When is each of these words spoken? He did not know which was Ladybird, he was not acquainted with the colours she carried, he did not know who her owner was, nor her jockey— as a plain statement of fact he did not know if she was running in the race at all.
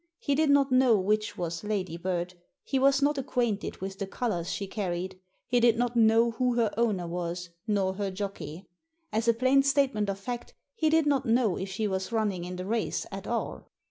He 0.17 0.33
did 0.33 0.49
not 0.49 0.71
know 0.71 0.97
which 0.97 1.37
was 1.37 1.63
Ladybird, 1.63 2.33
he 2.63 2.79
was 2.79 3.03
not 3.03 3.19
acquainted 3.19 3.81
with 3.81 3.99
the 3.99 4.07
colours 4.07 4.51
she 4.51 4.65
carried, 4.65 5.19
he 5.45 5.59
did 5.59 5.77
not 5.77 5.95
know 5.95 6.31
who 6.31 6.55
her 6.55 6.71
owner 6.75 7.05
was, 7.07 7.51
nor 7.67 7.93
her 7.93 8.09
jockey— 8.09 8.65
as 9.13 9.27
a 9.27 9.33
plain 9.35 9.61
statement 9.61 10.09
of 10.09 10.17
fact 10.17 10.55
he 10.73 10.89
did 10.89 11.05
not 11.05 11.27
know 11.27 11.55
if 11.55 11.69
she 11.69 11.87
was 11.87 12.11
running 12.11 12.45
in 12.45 12.55
the 12.55 12.65
race 12.65 13.05
at 13.11 13.27
all. 13.27 13.69